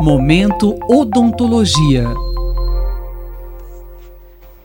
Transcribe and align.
Momento 0.00 0.78
Odontologia. 0.88 2.04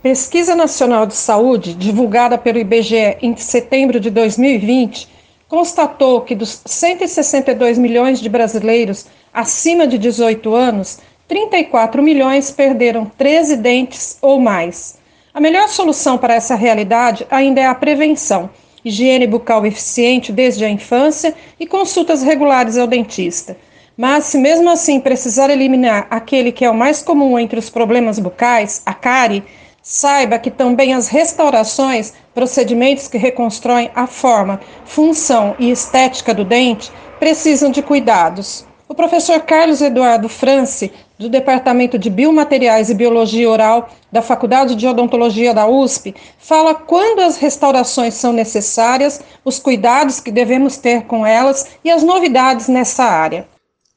Pesquisa 0.03 0.55
Nacional 0.55 1.07
de 1.07 1.15
Saúde, 1.15 1.73
divulgada 1.73 2.37
pelo 2.37 2.59
IBGE 2.59 3.17
em 3.19 3.35
setembro 3.35 3.99
de 3.99 4.11
2020, 4.11 5.09
constatou 5.49 6.21
que 6.21 6.35
dos 6.35 6.61
162 6.63 7.79
milhões 7.79 8.21
de 8.21 8.29
brasileiros 8.29 9.07
acima 9.33 9.87
de 9.87 9.97
18 9.97 10.53
anos, 10.53 10.99
34 11.27 12.03
milhões 12.03 12.51
perderam 12.51 13.05
13 13.17 13.55
dentes 13.55 14.19
ou 14.21 14.39
mais. 14.39 14.99
A 15.33 15.41
melhor 15.41 15.67
solução 15.67 16.15
para 16.15 16.35
essa 16.35 16.53
realidade 16.53 17.25
ainda 17.31 17.59
é 17.59 17.65
a 17.65 17.73
prevenção, 17.73 18.51
higiene 18.85 19.25
bucal 19.25 19.65
eficiente 19.65 20.31
desde 20.31 20.63
a 20.63 20.69
infância 20.69 21.33
e 21.59 21.65
consultas 21.65 22.21
regulares 22.21 22.77
ao 22.77 22.85
dentista. 22.85 23.57
Mas, 23.95 24.25
se 24.25 24.39
mesmo 24.39 24.69
assim 24.71 24.99
precisar 24.99 25.51
eliminar 25.51 26.07
aquele 26.09 26.51
que 26.51 26.65
é 26.65 26.69
o 26.69 26.73
mais 26.73 27.03
comum 27.03 27.37
entre 27.37 27.59
os 27.59 27.69
problemas 27.69 28.17
bucais, 28.17 28.81
a 28.85 28.93
cárie, 28.93 29.43
saiba 29.83 30.39
que 30.39 30.49
também 30.49 30.93
as 30.93 31.09
restaurações, 31.09 32.13
procedimentos 32.33 33.07
que 33.07 33.19
reconstroem 33.19 33.91
a 33.93 34.07
forma, 34.07 34.59
função 34.83 35.55
e 35.59 35.69
estética 35.69 36.33
do 36.33 36.43
dente, 36.43 36.91
precisam 37.19 37.69
de 37.69 37.83
cuidados. 37.83 38.65
O 38.89 38.95
professor 38.95 39.39
Carlos 39.41 39.81
Eduardo 39.81 40.27
France, 40.27 40.91
do 41.17 41.29
Departamento 41.29 41.97
de 41.99 42.09
Biomateriais 42.09 42.89
e 42.89 42.95
Biologia 42.95 43.49
Oral 43.49 43.89
da 44.11 44.21
Faculdade 44.21 44.75
de 44.75 44.87
Odontologia 44.87 45.53
da 45.53 45.67
USP, 45.67 46.15
fala 46.39 46.73
quando 46.73 47.19
as 47.19 47.37
restaurações 47.37 48.15
são 48.15 48.33
necessárias, 48.33 49.21
os 49.45 49.59
cuidados 49.59 50.19
que 50.19 50.31
devemos 50.31 50.77
ter 50.77 51.03
com 51.03 51.25
elas 51.25 51.67
e 51.83 51.91
as 51.91 52.01
novidades 52.03 52.67
nessa 52.67 53.03
área. 53.03 53.52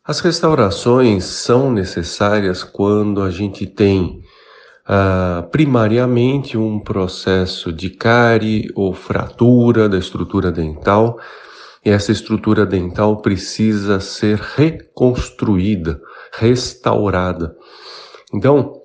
As 0.06 0.20
restaurações 0.20 1.24
são 1.24 1.68
necessárias 1.68 2.62
quando 2.62 3.22
a 3.22 3.28
gente 3.28 3.66
tem 3.66 4.22
uh, 4.88 5.42
primariamente 5.50 6.56
um 6.56 6.78
processo 6.78 7.72
de 7.72 7.90
cárie 7.90 8.70
ou 8.76 8.94
fratura 8.94 9.88
da 9.88 9.98
estrutura 9.98 10.52
dental 10.52 11.18
e 11.84 11.90
essa 11.90 12.12
estrutura 12.12 12.64
dental 12.64 13.16
precisa 13.16 13.98
ser 13.98 14.38
reconstruída, 14.38 16.00
restaurada. 16.32 17.56
Então, 18.32 18.80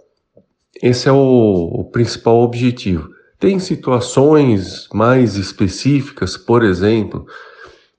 esse 0.81 1.08
é 1.08 1.11
o, 1.11 1.81
o 1.81 1.83
principal 1.91 2.41
objetivo. 2.41 3.09
Tem 3.39 3.59
situações 3.59 4.89
mais 4.91 5.35
específicas, 5.35 6.35
por 6.35 6.63
exemplo, 6.63 7.28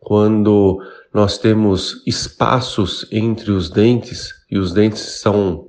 quando 0.00 0.80
nós 1.12 1.36
temos 1.36 2.02
espaços 2.06 3.06
entre 3.12 3.50
os 3.50 3.68
dentes 3.68 4.32
e 4.50 4.58
os 4.58 4.72
dentes 4.72 5.20
são, 5.20 5.68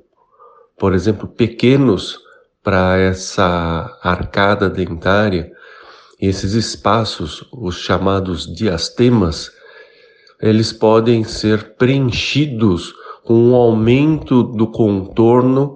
por 0.78 0.94
exemplo, 0.94 1.28
pequenos 1.28 2.20
para 2.64 2.98
essa 2.98 4.00
arcada 4.02 4.70
dentária. 4.70 5.52
E 6.20 6.28
esses 6.28 6.54
espaços, 6.54 7.46
os 7.52 7.76
chamados 7.76 8.46
diastemas, 8.56 9.52
eles 10.42 10.72
podem 10.72 11.26
ser 11.26 11.76
preenchidos 11.76 12.94
com 13.26 13.34
um 13.34 13.56
aumento 13.56 14.44
do 14.44 14.68
contorno 14.68 15.76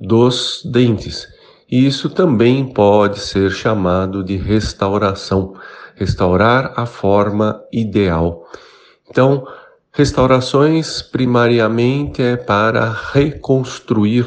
dos 0.00 0.62
dentes. 0.64 1.28
E 1.70 1.86
isso 1.86 2.10
também 2.10 2.66
pode 2.66 3.20
ser 3.20 3.50
chamado 3.50 4.24
de 4.24 4.36
restauração, 4.36 5.54
restaurar 5.94 6.72
a 6.76 6.84
forma 6.84 7.62
ideal. 7.72 8.44
Então, 9.08 9.46
restaurações 9.92 11.02
primariamente 11.02 12.22
é 12.22 12.36
para 12.36 12.90
reconstruir 13.12 14.26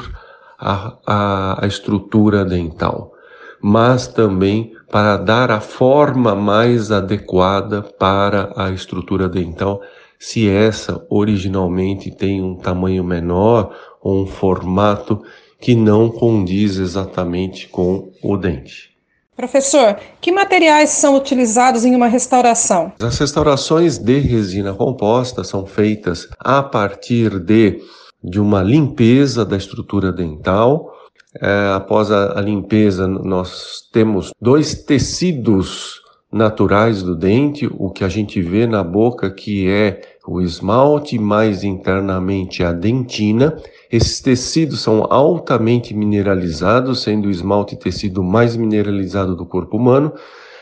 a, 0.57 0.97
a, 1.05 1.65
a 1.65 1.67
estrutura 1.67 2.43
dental, 2.43 3.13
mas 3.61 4.07
também 4.07 4.73
para 4.89 5.17
dar 5.17 5.51
a 5.51 5.59
forma 5.59 6.33
mais 6.35 6.91
adequada 6.91 7.81
para 7.81 8.53
a 8.55 8.71
estrutura 8.71 9.27
dental, 9.27 9.81
se 10.17 10.49
essa 10.49 11.05
originalmente 11.09 12.09
tem 12.09 12.41
um 12.41 12.55
tamanho 12.55 13.03
menor 13.03 13.75
ou 14.01 14.23
um 14.23 14.25
formato 14.25 15.21
que 15.59 15.75
não 15.75 16.09
condiz 16.09 16.77
exatamente 16.77 17.67
com 17.67 18.11
o 18.23 18.37
dente. 18.37 18.96
Professor, 19.37 19.99
que 20.19 20.31
materiais 20.31 20.89
são 20.89 21.15
utilizados 21.15 21.85
em 21.85 21.95
uma 21.95 22.07
restauração? 22.07 22.91
As 22.99 23.19
restaurações 23.19 23.99
de 23.99 24.17
resina 24.17 24.73
composta 24.73 25.43
são 25.43 25.63
feitas 25.63 26.27
a 26.39 26.63
partir 26.63 27.39
de, 27.39 27.79
de 28.23 28.39
uma 28.39 28.63
limpeza 28.63 29.45
da 29.45 29.55
estrutura 29.55 30.11
dental. 30.11 30.91
É, 31.39 31.71
após 31.75 32.11
a, 32.11 32.39
a 32.39 32.41
limpeza, 32.41 33.07
nós 33.07 33.87
temos 33.93 34.31
dois 34.41 34.73
tecidos 34.73 36.01
naturais 36.31 37.03
do 37.03 37.15
dente, 37.15 37.69
o 37.77 37.91
que 37.91 38.03
a 38.03 38.09
gente 38.09 38.41
vê 38.41 38.65
na 38.65 38.83
boca, 38.83 39.29
que 39.29 39.69
é 39.69 40.01
o 40.27 40.41
esmalte, 40.41 41.17
mais 41.17 41.63
internamente 41.63 42.61
a 42.61 42.73
dentina, 42.73 43.57
esses 43.89 44.19
tecidos 44.19 44.81
são 44.81 45.07
altamente 45.09 45.93
mineralizados, 45.93 47.01
sendo 47.01 47.29
o 47.29 47.31
esmalte 47.31 47.77
tecido 47.77 48.21
mais 48.21 48.57
mineralizado 48.57 49.35
do 49.35 49.45
corpo 49.45 49.77
humano. 49.77 50.11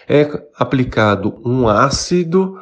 É 0.08 0.30
aplicado 0.56 1.42
um 1.44 1.68
ácido 1.68 2.60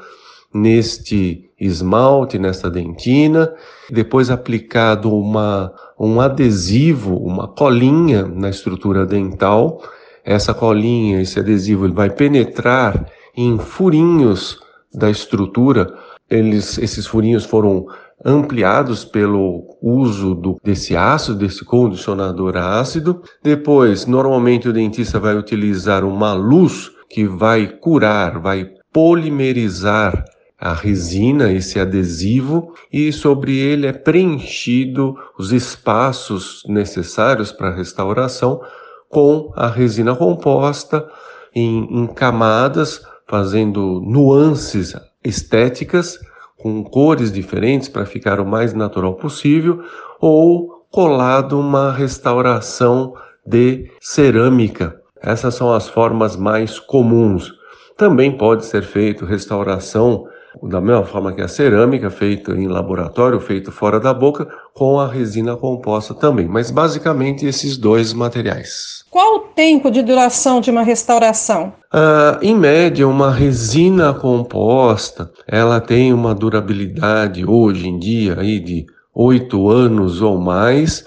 neste 0.54 1.50
esmalte, 1.60 2.40
nesta 2.40 2.70
dentina, 2.70 3.54
depois 3.90 4.30
aplicado 4.30 5.14
uma, 5.14 5.74
um 6.00 6.22
adesivo, 6.22 7.18
uma 7.18 7.50
colinha 7.50 8.26
na 8.26 8.50
estrutura 8.50 9.06
dental. 9.06 9.82
Essa 10.24 10.54
colinha, 10.54 11.22
esse 11.22 11.38
adesivo, 11.38 11.86
ele 11.86 11.94
vai 11.94 12.10
penetrar 12.10 13.10
em 13.36 13.58
furinhos 13.60 14.60
da 14.94 15.10
estrutura. 15.10 15.94
Eles, 16.34 16.80
esses 16.80 17.06
furinhos 17.06 17.46
foram 17.46 17.86
ampliados 18.26 19.06
pelo 19.06 19.78
uso 19.80 20.34
do, 20.34 20.58
desse 20.64 20.96
ácido, 20.96 21.38
desse 21.38 21.64
condicionador 21.64 22.58
ácido. 22.58 23.22
Depois, 23.44 24.08
normalmente 24.08 24.68
o 24.68 24.74
dentista 24.74 25.20
vai 25.20 25.38
utilizar 25.38 26.04
uma 26.04 26.34
luz 26.34 26.90
que 27.08 27.28
vai 27.28 27.68
curar, 27.68 28.40
vai 28.40 28.68
polimerizar 28.92 30.26
a 30.60 30.74
resina, 30.74 31.52
esse 31.52 31.80
adesivo, 31.80 32.74
e 32.92 33.12
sobre 33.12 33.56
ele 33.56 33.86
é 33.86 33.94
preenchido 33.94 35.16
os 35.38 35.52
espaços 35.52 36.64
necessários 36.68 37.52
para 37.52 37.68
a 37.68 37.76
restauração 37.76 38.60
com 39.08 39.52
a 39.56 39.68
resina 39.68 40.16
composta 40.16 41.08
em, 41.54 41.84
em 41.92 42.08
camadas, 42.08 43.06
fazendo 43.28 44.02
nuances 44.04 44.96
estéticas 45.24 46.20
com 46.58 46.84
cores 46.84 47.32
diferentes 47.32 47.90
para 47.90 48.06
ficar 48.06 48.40
o 48.40 48.46
mais 48.46 48.74
natural 48.74 49.16
possível, 49.16 49.84
ou 50.20 50.86
colado 50.90 51.60
uma 51.60 51.92
restauração 51.92 53.14
de 53.46 53.92
cerâmica. 54.00 55.00
Essas 55.22 55.56
são 55.56 55.74
as 55.74 55.90
formas 55.90 56.36
mais 56.36 56.80
comuns. 56.80 57.52
Também 57.98 58.38
pode 58.38 58.66
ser 58.66 58.84
feito 58.84 59.26
restauração 59.26 60.28
da 60.62 60.80
mesma 60.80 61.04
forma 61.04 61.34
que 61.34 61.42
a 61.42 61.48
cerâmica, 61.48 62.10
feita 62.10 62.52
em 62.52 62.68
laboratório, 62.68 63.40
feito 63.40 63.72
fora 63.72 64.00
da 64.00 64.14
boca, 64.14 64.48
com 64.74 65.00
a 65.00 65.08
resina 65.08 65.56
composta 65.56 66.14
também, 66.14 66.48
mas 66.48 66.70
basicamente 66.70 67.46
esses 67.46 67.78
dois 67.78 68.14
materiais. 68.14 69.04
Qual 69.10 69.36
o 69.36 69.40
tempo 69.40 69.90
de 69.90 70.02
duração 70.02 70.62
de 70.62 70.70
uma 70.70 70.84
restauração? 70.84 71.74
Ah, 71.92 72.40
em 72.42 72.56
média, 72.56 73.08
uma 73.08 73.32
resina 73.32 74.14
composta, 74.14 75.32
ela 75.48 75.80
tem 75.80 76.14
uma 76.14 76.34
durabilidade 76.34 77.46
hoje 77.46 77.88
em 77.88 78.00
dia 78.00 78.40
aí 78.40 78.60
de 78.60 78.86
oito 79.14 79.70
anos 79.70 80.22
ou 80.22 80.38
mais. 80.38 81.06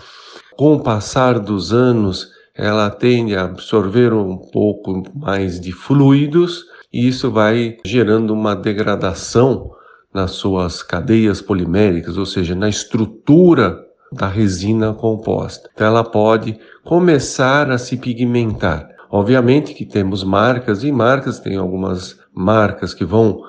Com 0.56 0.74
o 0.74 0.80
passar 0.80 1.38
dos 1.38 1.72
anos, 1.72 2.28
ela 2.54 2.88
tende 2.90 3.36
a 3.36 3.44
absorver 3.44 4.12
um 4.12 4.38
pouco 4.38 5.02
mais 5.14 5.60
de 5.60 5.72
fluidos 5.72 6.64
e 6.96 7.08
isso 7.08 7.30
vai 7.30 7.76
gerando 7.84 8.32
uma 8.32 8.56
degradação 8.56 9.70
nas 10.14 10.30
suas 10.30 10.82
cadeias 10.82 11.42
poliméricas, 11.42 12.16
ou 12.16 12.24
seja, 12.24 12.54
na 12.54 12.70
estrutura 12.70 13.84
da 14.10 14.26
resina 14.26 14.94
composta. 14.94 15.68
Então 15.74 15.86
ela 15.86 16.02
pode 16.02 16.58
começar 16.84 17.70
a 17.70 17.76
se 17.76 17.98
pigmentar. 17.98 18.88
Obviamente 19.10 19.74
que 19.74 19.84
temos 19.84 20.24
marcas 20.24 20.82
e 20.82 20.90
marcas, 20.90 21.38
tem 21.38 21.58
algumas 21.58 22.18
marcas 22.32 22.94
que 22.94 23.04
vão 23.04 23.42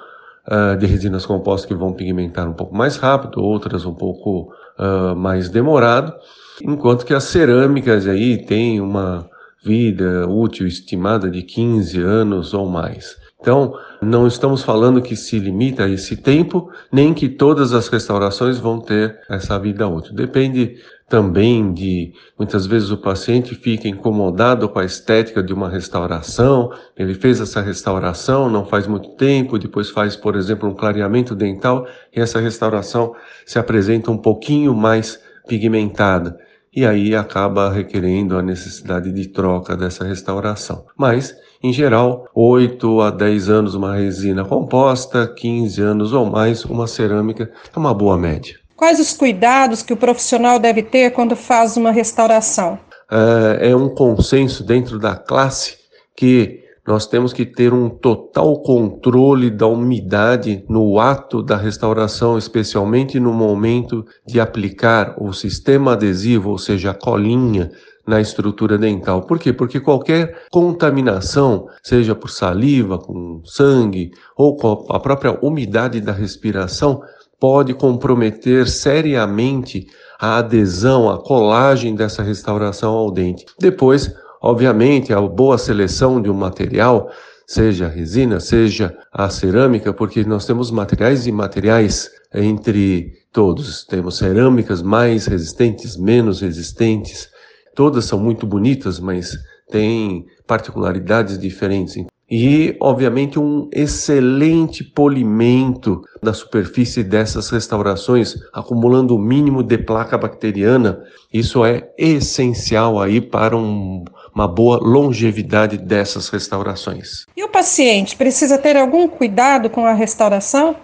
uh, 0.45 0.75
de 0.77 0.85
resinas 0.85 1.25
compostas 1.25 1.65
que 1.65 1.73
vão 1.73 1.93
pigmentar 1.93 2.49
um 2.49 2.53
pouco 2.53 2.75
mais 2.75 2.97
rápido, 2.97 3.41
outras 3.41 3.85
um 3.85 3.93
pouco 3.93 4.51
uh, 4.77 5.15
mais 5.15 5.47
demorado, 5.47 6.13
enquanto 6.61 7.05
que 7.05 7.13
as 7.13 7.23
cerâmicas 7.23 8.09
aí 8.09 8.45
têm 8.45 8.81
uma 8.81 9.25
vida 9.63 10.27
útil 10.27 10.67
estimada 10.67 11.29
de 11.29 11.41
15 11.41 11.99
anos 12.01 12.53
ou 12.53 12.67
mais. 12.67 13.15
Então, 13.39 13.75
não 14.01 14.27
estamos 14.27 14.63
falando 14.63 15.01
que 15.01 15.15
se 15.15 15.37
limita 15.37 15.85
a 15.85 15.89
esse 15.89 16.17
tempo, 16.17 16.71
nem 16.91 17.13
que 17.13 17.29
todas 17.29 17.71
as 17.71 17.87
restaurações 17.87 18.57
vão 18.57 18.79
ter 18.79 19.19
essa 19.29 19.59
vida 19.59 19.87
útil. 19.87 20.13
Depende 20.13 20.77
também 21.07 21.71
de 21.71 22.13
muitas 22.37 22.65
vezes 22.65 22.89
o 22.89 22.97
paciente 22.97 23.55
fica 23.55 23.87
incomodado 23.87 24.67
com 24.67 24.79
a 24.79 24.85
estética 24.85 25.41
de 25.41 25.53
uma 25.53 25.69
restauração, 25.69 26.71
ele 26.97 27.13
fez 27.13 27.39
essa 27.39 27.61
restauração 27.61 28.49
não 28.49 28.65
faz 28.65 28.87
muito 28.87 29.09
tempo, 29.15 29.57
depois 29.57 29.89
faz, 29.89 30.15
por 30.15 30.35
exemplo, 30.35 30.67
um 30.67 30.73
clareamento 30.73 31.33
dental 31.33 31.87
e 32.13 32.19
essa 32.19 32.39
restauração 32.39 33.15
se 33.45 33.57
apresenta 33.57 34.11
um 34.11 34.17
pouquinho 34.17 34.75
mais 34.75 35.21
pigmentada 35.47 36.37
e 36.75 36.85
aí 36.85 37.15
acaba 37.15 37.71
requerendo 37.71 38.37
a 38.37 38.41
necessidade 38.41 39.11
de 39.11 39.27
troca 39.27 39.75
dessa 39.75 40.03
restauração. 40.03 40.85
Mas 40.95 41.35
em 41.61 41.73
geral, 41.73 42.27
8 42.35 43.01
a 43.01 43.09
10 43.09 43.49
anos 43.49 43.75
uma 43.75 43.95
resina 43.95 44.45
composta, 44.45 45.27
15 45.27 45.81
anos 45.81 46.13
ou 46.13 46.25
mais 46.25 46.63
uma 46.63 46.85
cerâmica 46.85 47.51
é 47.75 47.79
uma 47.79 47.93
boa 47.93 48.17
média. 48.17 48.55
Quais 48.75 48.99
os 48.99 49.13
cuidados 49.13 49.81
que 49.81 49.91
o 49.91 49.97
profissional 49.97 50.59
deve 50.59 50.83
ter 50.83 51.11
quando 51.11 51.35
faz 51.35 51.75
uma 51.75 51.89
restauração? 51.89 52.77
É, 53.09 53.71
é 53.71 53.75
um 53.75 53.89
consenso 53.89 54.63
dentro 54.63 54.99
da 54.99 55.15
classe 55.15 55.77
que 56.15 56.66
nós 56.87 57.05
temos 57.05 57.33
que 57.33 57.45
ter 57.45 57.73
um 57.73 57.89
total 57.89 58.61
controle 58.61 59.51
da 59.51 59.67
umidade 59.67 60.63
no 60.69 60.99
ato 60.99 61.43
da 61.43 61.57
restauração, 61.57 62.37
especialmente 62.37 63.19
no 63.19 63.33
momento 63.33 64.05
de 64.25 64.39
aplicar 64.39 65.13
o 65.21 65.33
sistema 65.33 65.91
adesivo, 65.91 66.51
ou 66.51 66.57
seja, 66.57 66.91
a 66.91 66.93
colinha 66.93 67.69
na 68.07 68.21
estrutura 68.21 68.77
dental. 68.77 69.23
Por 69.23 69.37
quê? 69.37 69.51
Porque 69.51 69.81
qualquer 69.81 70.47
contaminação, 70.49 71.67
seja 71.83 72.15
por 72.15 72.29
saliva, 72.29 72.97
com 72.97 73.41
sangue 73.43 74.11
ou 74.37 74.55
com 74.55 74.85
a 74.89 74.97
própria 74.97 75.37
umidade 75.41 75.99
da 75.99 76.13
respiração, 76.13 77.01
pode 77.37 77.73
comprometer 77.73 78.65
seriamente 78.67 79.87
a 80.19 80.37
adesão, 80.37 81.09
a 81.09 81.21
colagem 81.21 81.95
dessa 81.95 82.23
restauração 82.23 82.93
ao 82.93 83.11
dente. 83.11 83.45
Depois, 83.59 84.11
obviamente, 84.41 85.13
a 85.13 85.21
boa 85.21 85.57
seleção 85.57 86.21
de 86.21 86.29
um 86.29 86.33
material, 86.33 87.09
seja 87.45 87.85
a 87.85 87.89
resina, 87.89 88.39
seja 88.39 88.97
a 89.11 89.29
cerâmica, 89.29 89.93
porque 89.93 90.23
nós 90.23 90.45
temos 90.45 90.69
materiais 90.69 91.27
e 91.27 91.31
materiais 91.31 92.09
entre 92.33 93.13
todos. 93.31 93.85
Temos 93.85 94.17
cerâmicas 94.17 94.81
mais 94.81 95.27
resistentes, 95.27 95.95
menos 95.95 96.41
resistentes. 96.41 97.29
Todas 97.75 98.05
são 98.05 98.19
muito 98.19 98.45
bonitas, 98.45 98.99
mas 98.99 99.37
têm 99.69 100.25
particularidades 100.45 101.37
diferentes 101.37 102.05
e, 102.29 102.75
obviamente, 102.81 103.39
um 103.39 103.69
excelente 103.71 104.83
polimento 104.83 106.01
da 106.21 106.33
superfície 106.33 107.01
dessas 107.01 107.49
restaurações, 107.49 108.35
acumulando 108.51 109.15
o 109.15 109.19
mínimo 109.19 109.63
de 109.63 109.77
placa 109.77 110.17
bacteriana. 110.17 111.01
Isso 111.33 111.63
é 111.63 111.89
essencial 111.97 112.99
aí 112.99 113.21
para 113.21 113.55
um, 113.55 114.03
uma 114.37 114.47
boa 114.47 114.77
longevidade 114.77 115.79
dessas 115.79 116.29
restaurações. 116.29 117.25
E 117.35 117.43
o 117.43 117.49
paciente 117.49 118.15
precisa 118.15 118.55
ter 118.55 118.77
algum 118.77 119.07
cuidado 119.07 119.67
com 119.67 119.83
a 119.83 119.93
restauração? 119.93 120.75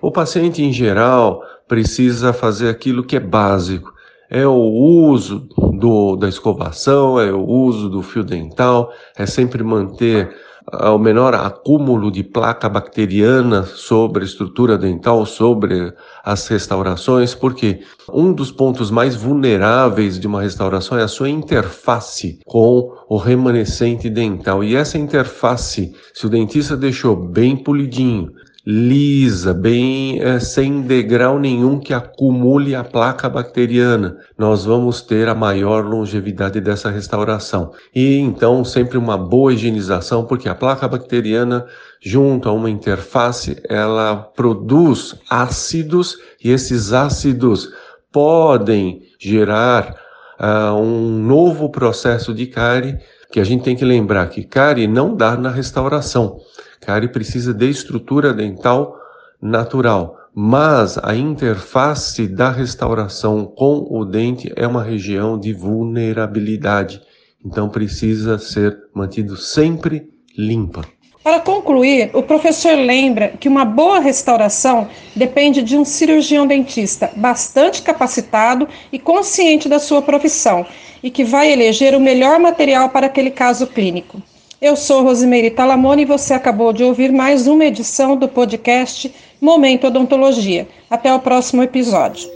O 0.00 0.10
paciente, 0.10 0.62
em 0.62 0.72
geral, 0.72 1.42
precisa 1.68 2.32
fazer 2.32 2.70
aquilo 2.70 3.04
que 3.04 3.16
é 3.16 3.20
básico. 3.20 3.92
É 4.30 4.46
o 4.46 4.54
uso 4.54 5.46
do, 5.78 6.16
da 6.16 6.30
escovação, 6.30 7.20
é 7.20 7.30
o 7.30 7.44
uso 7.44 7.90
do 7.90 8.02
fio 8.02 8.24
dental, 8.24 8.90
é 9.18 9.26
sempre 9.26 9.62
manter 9.62 10.34
o 10.72 10.98
menor 10.98 11.34
acúmulo 11.34 12.10
de 12.10 12.22
placa 12.22 12.68
bacteriana 12.68 13.64
sobre 13.64 14.22
a 14.22 14.26
estrutura 14.26 14.78
dental, 14.78 15.26
sobre 15.26 15.92
as 16.24 16.46
restaurações, 16.48 17.34
porque 17.34 17.80
um 18.12 18.32
dos 18.32 18.50
pontos 18.50 18.90
mais 18.90 19.14
vulneráveis 19.14 20.18
de 20.18 20.26
uma 20.26 20.40
restauração 20.40 20.98
é 20.98 21.02
a 21.02 21.08
sua 21.08 21.28
interface 21.28 22.38
com 22.46 22.92
o 23.08 23.16
remanescente 23.16 24.08
dental. 24.08 24.64
E 24.64 24.74
essa 24.74 24.96
interface, 24.96 25.94
se 26.14 26.26
o 26.26 26.30
dentista 26.30 26.76
deixou 26.76 27.14
bem 27.14 27.56
polidinho, 27.56 28.32
lisa, 28.66 29.52
bem 29.52 30.22
é, 30.22 30.40
sem 30.40 30.80
degrau 30.80 31.38
nenhum 31.38 31.78
que 31.78 31.92
acumule 31.92 32.74
a 32.74 32.82
placa 32.82 33.28
bacteriana. 33.28 34.16
Nós 34.38 34.64
vamos 34.64 35.02
ter 35.02 35.28
a 35.28 35.34
maior 35.34 35.84
longevidade 35.84 36.60
dessa 36.60 36.90
restauração. 36.90 37.72
E 37.94 38.16
então 38.16 38.64
sempre 38.64 38.96
uma 38.96 39.18
boa 39.18 39.52
higienização, 39.52 40.24
porque 40.24 40.48
a 40.48 40.54
placa 40.54 40.88
bacteriana 40.88 41.66
junto 42.04 42.48
a 42.48 42.52
uma 42.52 42.68
interface, 42.68 43.56
ela 43.66 44.16
produz 44.16 45.14
ácidos 45.28 46.18
e 46.42 46.50
esses 46.50 46.92
ácidos 46.92 47.70
podem 48.12 49.02
gerar 49.18 49.96
uh, 50.38 50.74
um 50.74 51.18
novo 51.18 51.70
processo 51.70 52.34
de 52.34 52.46
cárie, 52.46 52.98
que 53.32 53.40
a 53.40 53.44
gente 53.44 53.64
tem 53.64 53.74
que 53.74 53.84
lembrar 53.84 54.28
que 54.28 54.44
cárie 54.44 54.86
não 54.86 55.16
dá 55.16 55.34
na 55.36 55.50
restauração. 55.50 56.38
Cárie 56.84 57.08
precisa 57.08 57.54
de 57.54 57.68
estrutura 57.68 58.32
dental 58.32 58.96
natural, 59.40 60.18
mas 60.34 60.98
a 60.98 61.14
interface 61.14 62.26
da 62.26 62.50
restauração 62.50 63.46
com 63.46 63.86
o 63.90 64.04
dente 64.04 64.52
é 64.54 64.66
uma 64.66 64.82
região 64.82 65.38
de 65.38 65.52
vulnerabilidade, 65.52 67.00
então 67.44 67.68
precisa 67.68 68.38
ser 68.38 68.76
mantido 68.94 69.36
sempre 69.36 70.08
limpa. 70.36 70.84
Para 71.22 71.40
concluir, 71.40 72.10
o 72.12 72.22
professor 72.22 72.76
lembra 72.76 73.28
que 73.28 73.48
uma 73.48 73.64
boa 73.64 73.98
restauração 73.98 74.88
depende 75.16 75.62
de 75.62 75.74
um 75.74 75.84
cirurgião 75.84 76.46
dentista 76.46 77.10
bastante 77.16 77.80
capacitado 77.80 78.68
e 78.92 78.98
consciente 78.98 79.66
da 79.66 79.78
sua 79.78 80.02
profissão 80.02 80.66
e 81.02 81.10
que 81.10 81.24
vai 81.24 81.50
eleger 81.50 81.94
o 81.94 82.00
melhor 82.00 82.38
material 82.38 82.90
para 82.90 83.06
aquele 83.06 83.30
caso 83.30 83.66
clínico. 83.66 84.22
Eu 84.64 84.76
sou 84.76 85.02
Rosimeire 85.02 85.50
Talamone 85.50 86.04
e 86.04 86.06
você 86.06 86.32
acabou 86.32 86.72
de 86.72 86.82
ouvir 86.82 87.12
mais 87.12 87.46
uma 87.46 87.66
edição 87.66 88.16
do 88.16 88.26
podcast 88.26 89.14
Momento 89.38 89.88
Odontologia. 89.88 90.66
Até 90.88 91.12
o 91.12 91.20
próximo 91.20 91.62
episódio. 91.62 92.26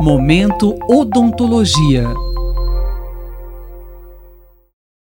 Momento 0.00 0.76
Odontologia. 0.88 2.02